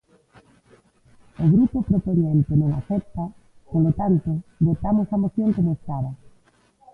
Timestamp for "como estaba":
5.57-6.11